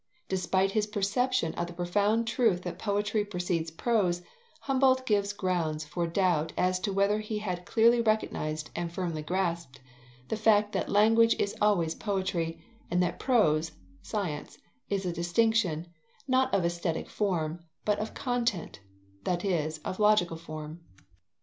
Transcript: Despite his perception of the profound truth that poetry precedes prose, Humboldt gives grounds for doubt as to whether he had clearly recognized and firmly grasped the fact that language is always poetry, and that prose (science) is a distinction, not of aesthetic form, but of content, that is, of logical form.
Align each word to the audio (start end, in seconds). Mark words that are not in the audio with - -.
Despite 0.27 0.71
his 0.71 0.87
perception 0.87 1.53
of 1.53 1.67
the 1.67 1.73
profound 1.73 2.27
truth 2.27 2.63
that 2.63 2.79
poetry 2.79 3.23
precedes 3.23 3.69
prose, 3.69 4.23
Humboldt 4.61 5.05
gives 5.05 5.31
grounds 5.31 5.85
for 5.85 6.07
doubt 6.07 6.53
as 6.57 6.79
to 6.79 6.91
whether 6.91 7.19
he 7.19 7.37
had 7.37 7.67
clearly 7.67 8.01
recognized 8.01 8.71
and 8.75 8.91
firmly 8.91 9.21
grasped 9.21 9.79
the 10.27 10.35
fact 10.37 10.71
that 10.71 10.89
language 10.89 11.35
is 11.37 11.55
always 11.61 11.93
poetry, 11.93 12.65
and 12.89 13.03
that 13.03 13.19
prose 13.19 13.73
(science) 14.01 14.57
is 14.89 15.05
a 15.05 15.13
distinction, 15.13 15.85
not 16.27 16.51
of 16.51 16.65
aesthetic 16.65 17.07
form, 17.07 17.63
but 17.85 17.99
of 17.99 18.15
content, 18.15 18.79
that 19.23 19.45
is, 19.45 19.77
of 19.85 19.99
logical 19.99 20.35
form. 20.37 20.79